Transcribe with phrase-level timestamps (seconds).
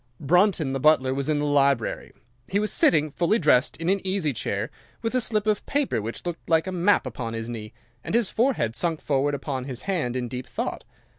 [0.19, 2.11] "'Brunton, the butler, was in the library.
[2.47, 4.71] He was sitting, fully dressed, in an easy chair,
[5.03, 7.71] with a slip of paper which looked like a map upon his knee,
[8.03, 10.85] and his forehead sunk forward upon his hand in deep thought.